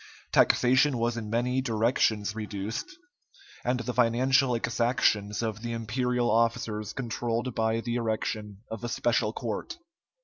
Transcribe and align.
Taxation 0.31 0.97
was 0.97 1.15
in 1.15 1.29
many 1.29 1.61
directions 1.61 2.33
reduced, 2.33 2.97
and 3.63 3.81
the 3.81 3.93
financial 3.93 4.55
exactions 4.55 5.43
of 5.43 5.61
the 5.61 5.73
imperial 5.73 6.31
officers 6.31 6.91
controlled 6.91 7.53
by 7.53 7.81
the 7.81 7.97
erection 7.97 8.63
of 8.71 8.83
a 8.83 8.89
special 8.89 9.31
court. 9.31 9.77